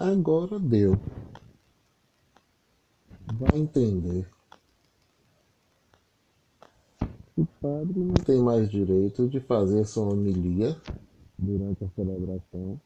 Agora 0.00 0.60
deu. 0.60 0.92
Vai 3.32 3.58
entender. 3.58 4.28
O 7.36 7.44
padre 7.60 7.98
não 7.98 8.14
tem 8.14 8.40
mais 8.40 8.70
direito 8.70 9.28
de 9.28 9.40
fazer 9.40 9.84
sua 9.84 10.12
homilia 10.12 10.80
durante 11.36 11.84
a 11.84 11.88
celebração 11.88 12.80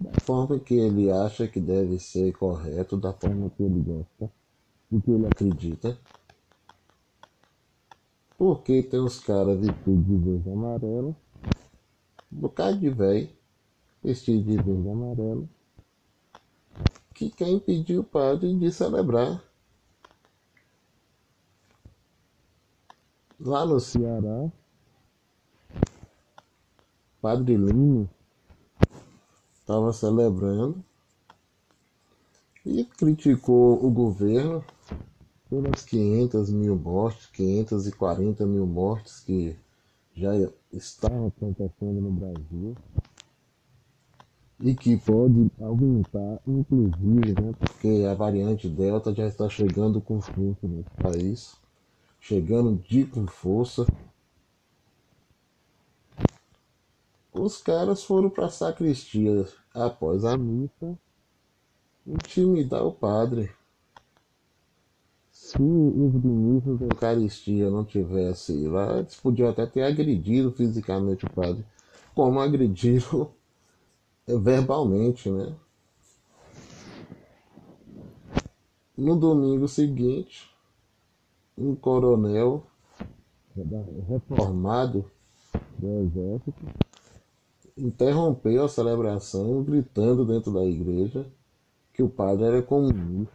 da 0.00 0.18
forma 0.22 0.58
que 0.58 0.74
ele 0.74 1.10
acha 1.10 1.46
que 1.46 1.60
deve 1.60 1.98
ser 1.98 2.32
correto, 2.32 2.96
da 2.96 3.12
forma 3.12 3.50
que 3.50 3.62
ele 3.62 3.80
gosta, 3.82 4.32
do 4.90 5.02
que 5.02 5.10
ele 5.10 5.26
acredita. 5.26 5.98
Porque 8.38 8.82
tem 8.82 9.00
uns 9.00 9.20
caras 9.20 9.60
vestidos 9.60 10.06
de 10.06 10.16
verde 10.16 10.48
e 10.48 10.52
amarelo, 10.52 11.16
um 12.32 12.40
bocado 12.40 12.78
de 12.78 12.88
velho, 12.88 13.28
vestido 14.02 14.42
de 14.42 14.56
verde 14.56 14.88
e 14.88 14.90
amarelo, 14.90 15.48
que 17.16 17.30
quer 17.30 17.48
impedir 17.48 17.98
o 17.98 18.04
padre 18.04 18.54
de 18.54 18.70
celebrar. 18.70 19.42
Lá 23.40 23.64
no 23.64 23.80
Ceará, 23.80 24.50
Padre 27.20 27.56
Lino 27.56 28.08
estava 29.54 29.92
celebrando 29.94 30.84
e 32.64 32.84
criticou 32.84 33.82
o 33.84 33.90
governo 33.90 34.62
pelas 35.48 35.84
500 35.84 36.50
mil 36.50 36.76
mortes, 36.76 37.26
540 37.28 38.44
mil 38.46 38.66
mortes 38.66 39.20
que 39.20 39.56
já 40.14 40.32
estavam 40.70 41.28
acontecendo 41.28 42.00
no 42.00 42.10
Brasil 42.10 42.76
e 44.58 44.74
que 44.74 44.96
pode 44.96 45.50
aumentar, 45.60 46.40
inclusive, 46.46 47.40
né, 47.40 47.52
porque 47.58 48.06
a 48.10 48.14
variante 48.14 48.68
Delta 48.68 49.14
já 49.14 49.26
está 49.26 49.48
chegando 49.48 50.00
com 50.00 50.20
força 50.20 50.66
nesse 50.66 50.90
país, 51.02 51.56
chegando 52.18 52.76
de 52.76 53.04
com 53.04 53.26
força. 53.26 53.86
Os 57.32 57.58
caras 57.58 58.02
foram 58.02 58.30
para 58.30 58.46
a 58.46 58.50
sacristia 58.50 59.46
após 59.74 60.24
a 60.24 60.38
missa 60.38 60.98
intimidar 62.06 62.82
o 62.84 62.92
padre. 62.92 63.50
Se 65.30 65.60
os 65.60 66.14
ministros 66.14 66.78
da 66.78 66.86
Eucaristia 66.86 67.70
não 67.70 67.84
tivessem 67.84 68.66
lá, 68.68 68.98
eles 68.98 69.16
podiam 69.16 69.50
até 69.50 69.66
ter 69.66 69.82
agredido 69.82 70.50
fisicamente 70.50 71.26
o 71.26 71.30
padre, 71.30 71.64
como 72.14 72.40
agrediram 72.40 73.30
verbalmente, 74.26 75.30
né? 75.30 75.54
No 78.96 79.14
domingo 79.14 79.68
seguinte, 79.68 80.50
um 81.56 81.74
coronel 81.74 82.66
reformado 84.08 85.10
do 85.78 86.00
exército 86.00 86.54
interrompeu 87.76 88.64
a 88.64 88.68
celebração 88.68 89.62
gritando 89.62 90.24
dentro 90.24 90.52
da 90.52 90.64
igreja 90.64 91.26
que 91.92 92.02
o 92.02 92.08
padre 92.08 92.44
era 92.44 92.62
comunista. 92.62 93.34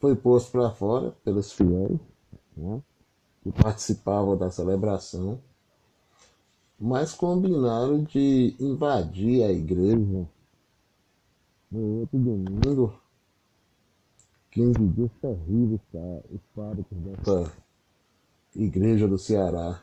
Foi 0.00 0.16
posto 0.16 0.50
para 0.50 0.70
fora 0.70 1.12
pelos 1.24 1.52
fiéis 1.52 2.00
né, 2.56 2.82
que 3.42 3.52
participavam 3.52 4.36
da 4.36 4.50
celebração, 4.50 5.40
mas 6.84 7.14
combinaram 7.14 8.02
de 8.02 8.56
invadir 8.58 9.44
a 9.44 9.52
igreja 9.52 10.28
no 11.70 12.00
outro 12.00 12.18
domingo. 12.18 13.00
15 14.50 14.88
dias 14.88 15.10
terríveis 15.20 15.80
para 15.92 16.24
os 16.28 16.40
párocos 16.52 16.98
dessa 16.98 17.52
igreja 18.56 19.06
do 19.06 19.16
Ceará. 19.16 19.80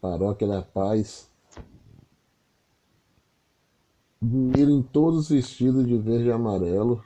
Paróquia 0.00 0.46
da 0.46 0.62
Paz, 0.62 1.28
de 4.22 4.60
irem 4.60 4.82
todos 4.82 5.30
vestidos 5.30 5.84
de 5.84 5.98
verde 5.98 6.28
e 6.28 6.32
amarelo, 6.32 7.02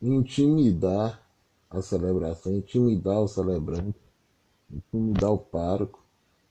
intimidar 0.00 1.20
a 1.68 1.82
celebração, 1.82 2.56
intimidar 2.56 3.20
o 3.20 3.28
celebrante, 3.28 4.00
intimidar 4.70 5.32
o 5.32 5.38
pároco, 5.38 6.03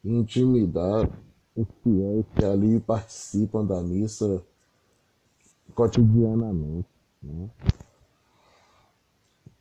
intimidar 0.04 1.10
os 1.56 1.68
fiéis 1.84 2.26
que 2.36 2.44
ali 2.44 2.80
participam 2.80 3.66
da 3.66 3.82
missa 3.82 4.44
cotidianamente. 5.74 6.88
Né? 7.22 7.50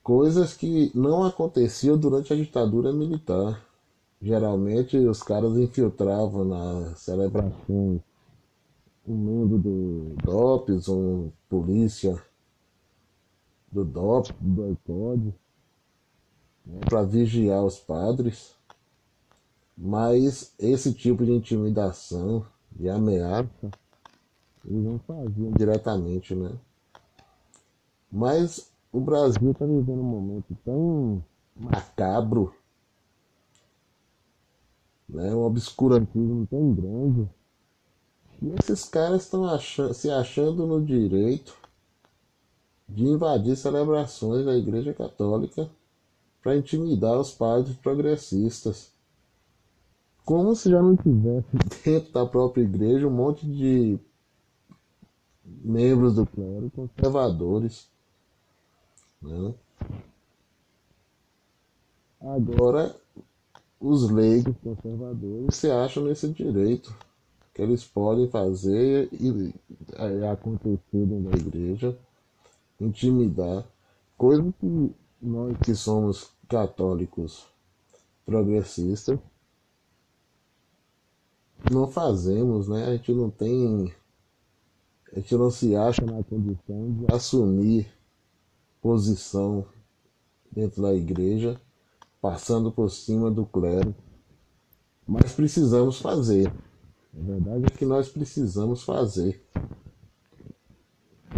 Coisas 0.02 0.54
que 0.54 0.90
não 0.94 1.24
aconteciam 1.24 1.96
durante 1.96 2.32
a 2.32 2.36
ditadura 2.36 2.92
militar. 2.92 3.64
Geralmente 4.20 4.96
os 4.96 5.22
caras 5.22 5.56
infiltravam 5.56 6.44
nas 6.44 6.98
celebrações 7.00 8.00
um 9.06 9.16
membro 9.16 9.58
do 9.58 10.14
DOPS, 10.22 10.88
um 10.88 11.30
polícia 11.48 12.22
do 13.70 13.84
DOPS, 13.84 14.32
do 14.40 14.70
ICOD, 14.70 15.34
né, 16.64 16.80
para 16.88 17.02
vigiar 17.02 17.64
os 17.64 17.78
padres. 17.78 18.54
Mas 19.76 20.54
esse 20.58 20.92
tipo 20.92 21.24
de 21.24 21.32
intimidação, 21.32 22.46
de 22.70 22.88
ameaça, 22.88 23.70
eles 24.64 24.84
não 24.84 24.98
faziam 25.00 25.52
diretamente, 25.52 26.34
né? 26.34 26.52
Mas 28.10 28.70
o 28.92 29.00
Brasil 29.00 29.50
está 29.50 29.64
vivendo 29.64 30.00
um 30.00 30.04
momento 30.04 30.56
tão 30.64 31.24
macabro 31.56 32.54
né, 35.12 35.34
um 35.34 35.44
obscurantismo 35.44 36.46
tão 36.46 36.72
grande. 36.72 37.28
E 38.40 38.48
esses 38.58 38.84
caras 38.84 39.22
estão 39.22 39.46
se 39.92 40.10
achando 40.10 40.66
no 40.66 40.84
direito 40.84 41.54
de 42.88 43.04
invadir 43.04 43.56
celebrações 43.56 44.44
da 44.44 44.56
Igreja 44.56 44.92
Católica 44.92 45.70
para 46.42 46.56
intimidar 46.56 47.18
os 47.18 47.30
padres 47.30 47.76
progressistas. 47.76 48.90
Como 50.24 50.54
se 50.54 50.70
já 50.70 50.80
não 50.80 50.96
tivesse 50.96 51.46
dentro 51.84 52.12
da 52.12 52.26
própria 52.26 52.62
igreja 52.62 53.06
um 53.06 53.10
monte 53.10 53.46
de 53.46 53.98
membros 55.44 56.14
do 56.14 56.26
clero 56.26 56.70
conservadores. 56.70 57.88
Né? 59.20 59.54
Agora 62.20 62.94
os 63.80 64.08
leigos 64.10 64.54
conservadores 64.62 65.56
se 65.56 65.70
acham 65.70 66.04
nesse 66.04 66.28
direito 66.28 66.94
que 67.52 67.60
eles 67.60 67.84
podem 67.84 68.28
fazer 68.28 69.08
e 69.12 69.52
acontecer 70.26 70.80
dentro 70.92 71.30
da 71.30 71.36
igreja, 71.36 71.98
intimidar, 72.80 73.64
coisa 74.16 74.42
que 74.58 74.94
nós 75.20 75.56
que 75.58 75.74
somos 75.74 76.30
católicos 76.48 77.46
progressistas 78.24 79.18
não 81.70 81.86
fazemos, 81.86 82.68
né? 82.68 82.86
A 82.86 82.96
gente 82.96 83.12
não 83.12 83.30
tem, 83.30 83.92
a 85.12 85.16
gente 85.16 85.34
não 85.36 85.50
se 85.50 85.76
acha 85.76 86.04
na 86.04 86.22
condição 86.22 86.92
de 86.92 87.14
assumir 87.14 87.86
posição 88.80 89.64
dentro 90.50 90.82
da 90.82 90.94
igreja 90.94 91.60
passando 92.20 92.70
por 92.70 92.90
cima 92.90 93.30
do 93.30 93.44
clero. 93.44 93.94
Mas 95.06 95.32
precisamos 95.32 96.00
fazer. 96.00 96.46
A 97.14 97.20
verdade 97.20 97.66
é 97.66 97.76
que 97.76 97.84
nós 97.84 98.08
precisamos 98.08 98.84
fazer. 98.84 99.44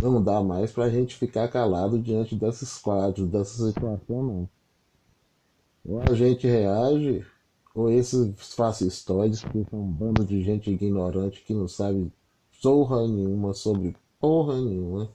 Não 0.02 0.22
dá 0.22 0.42
mais 0.42 0.70
para 0.70 0.84
a 0.84 0.90
gente 0.90 1.16
ficar 1.16 1.48
calado 1.48 1.98
diante 1.98 2.36
desses 2.36 2.76
quadros, 2.76 3.28
dessa 3.28 3.66
situação, 3.66 4.22
não. 4.22 4.48
Ou 5.86 6.00
a 6.00 6.14
gente 6.14 6.46
reage, 6.46 7.24
ou 7.74 7.90
esses 7.90 8.54
fascistoides, 8.54 9.42
que 9.42 9.66
são 9.68 9.80
um 9.80 9.90
bando 9.90 10.24
de 10.24 10.42
gente 10.42 10.70
ignorante 10.70 11.42
que 11.42 11.52
não 11.52 11.66
sabe 11.66 12.12
zorra 12.62 13.06
nenhuma 13.08 13.52
sobre 13.52 13.96
porra 14.20 14.60
nenhuma, 14.60 15.10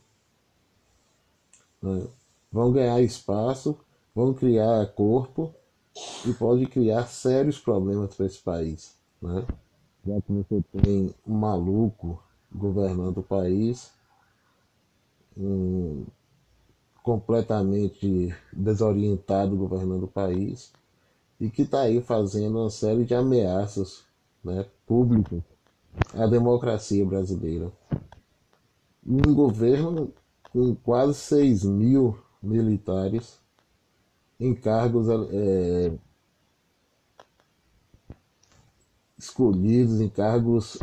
né? 1.82 2.06
vão 2.52 2.72
ganhar 2.72 3.02
espaço, 3.02 3.78
vão 4.14 4.34
criar 4.34 4.86
corpo 4.88 5.54
e 6.28 6.34
pode 6.34 6.66
criar 6.66 7.08
sérios 7.08 7.58
problemas 7.58 8.14
para 8.14 8.26
esse 8.26 8.40
país. 8.40 8.96
Né? 9.22 9.46
Já 10.06 10.22
que 10.22 10.32
você 10.32 10.64
tem 10.82 11.16
um 11.26 11.34
maluco 11.34 12.22
governando 12.54 13.20
o 13.20 13.24
país, 13.24 13.92
um 15.38 16.06
completamente 17.02 18.36
desorientado 18.52 19.56
governando 19.56 20.04
o 20.04 20.08
país, 20.08 20.72
e 21.40 21.50
que 21.50 21.62
está 21.62 21.82
aí 21.82 22.02
fazendo 22.02 22.60
uma 22.60 22.70
série 22.70 23.06
de 23.06 23.16
ameaças 23.16 24.04
né, 24.44 24.66
públicas 24.86 25.42
a 26.14 26.28
democracia 26.28 27.06
brasileira. 27.06 27.72
Um 29.06 29.34
governo 29.34 30.14
com 30.52 30.76
quase 30.76 31.16
6 31.16 31.64
mil 31.64 32.18
militares 32.42 33.40
em 34.40 34.54
cargos 34.54 35.08
é, 35.10 35.92
escolhidos, 39.18 40.00
em 40.00 40.10
cargos 40.10 40.78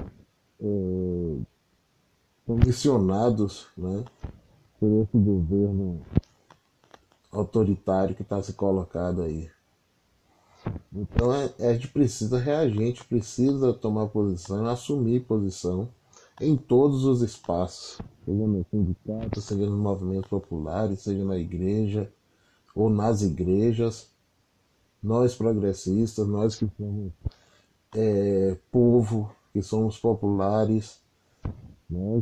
é, 0.61 1.39
comissionados 2.47 3.69
né, 3.77 4.05
por 4.79 5.03
esse 5.03 5.19
governo 5.19 6.03
autoritário 7.33 8.15
que 8.15 8.23
está 8.23 8.43
se 8.43 8.53
colocado 8.53 9.23
aí. 9.23 9.51
Então 10.93 11.33
é, 11.33 11.53
a 11.61 11.73
gente 11.75 11.89
precisa 11.89 12.39
reagir, 12.39 12.83
a 12.83 12.87
gente 12.87 13.05
precisa 13.05 13.73
tomar 13.73 14.07
posição, 14.09 14.67
assumir 14.67 15.21
posição 15.21 15.89
em 16.41 16.57
todos 16.57 17.05
os 17.05 17.23
espaços, 17.23 18.01
seja 18.25 18.47
no 18.47 18.65
sindicato, 18.71 19.41
seja 19.41 19.67
nos 19.67 19.79
movimentos 19.79 20.29
populares, 20.29 21.01
seja 21.01 21.25
na 21.25 21.37
igreja 21.37 22.11
ou 22.75 22.91
nas 22.91 23.23
igrejas. 23.23 24.09
Nós 25.03 25.35
progressistas, 25.35 26.27
nós 26.27 26.57
que 26.57 26.69
somos 26.77 27.13
é, 27.95 28.57
povo, 28.71 29.31
que 29.53 29.63
somos 29.63 29.99
populares, 29.99 31.01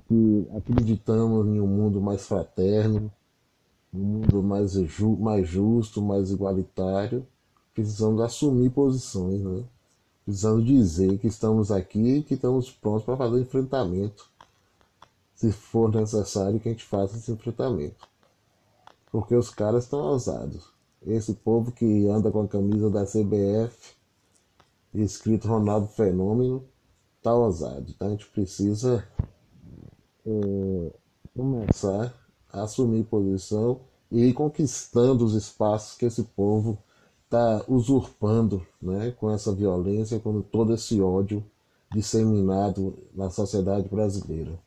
que 0.07 0.49
acreditamos 0.55 1.47
em 1.47 1.61
um 1.61 1.67
mundo 1.67 2.01
mais 2.01 2.27
fraterno, 2.27 3.11
um 3.93 3.99
mundo 3.99 4.43
mais, 4.43 4.73
ju 4.73 5.17
mais 5.17 5.49
justo, 5.49 6.03
mais 6.03 6.31
igualitário, 6.31 7.27
precisamos 7.75 8.21
assumir 8.21 8.71
posições, 8.71 9.41
né? 9.41 9.65
precisamos 10.25 10.65
dizer 10.65 11.19
que 11.19 11.27
estamos 11.27 11.71
aqui 11.71 12.17
e 12.17 12.23
que 12.23 12.35
estamos 12.35 12.71
prontos 12.71 13.05
para 13.05 13.17
fazer 13.17 13.41
enfrentamento, 13.41 14.31
se 15.35 15.53
for 15.53 15.93
necessário 15.93 16.61
que 16.61 16.69
a 16.69 16.73
gente 16.73 16.85
faça 16.85 17.17
esse 17.17 17.31
enfrentamento. 17.31 18.09
Porque 19.11 19.35
os 19.35 19.51
caras 19.51 19.85
estão 19.85 20.01
ousados. 20.01 20.73
Esse 21.07 21.35
povo 21.35 21.71
que 21.71 22.09
anda 22.09 22.31
com 22.31 22.43
a 22.43 22.49
camisa 22.49 22.89
da 22.89 23.05
CBF, 23.05 23.95
escrito 24.95 25.49
Ronaldo 25.49 25.89
Fenômeno, 25.89 26.65
está 27.19 27.35
ousado. 27.35 27.87
Então 27.91 28.09
a 28.09 28.11
gente 28.13 28.27
precisa 28.27 29.07
é, 30.25 30.93
começar 31.37 32.15
a 32.51 32.63
assumir 32.63 33.05
posição 33.05 33.81
e 34.11 34.25
ir 34.27 34.33
conquistando 34.33 35.25
os 35.25 35.35
espaços 35.35 35.97
que 35.97 36.07
esse 36.07 36.23
povo 36.23 36.79
está 37.25 37.65
usurpando 37.69 38.65
né, 38.81 39.11
com 39.13 39.31
essa 39.31 39.53
violência, 39.53 40.21
com 40.21 40.41
todo 40.41 40.75
esse 40.75 41.01
ódio 41.01 41.45
disseminado 41.93 42.97
na 43.15 43.31
sociedade 43.31 43.89
brasileira. 43.89 44.59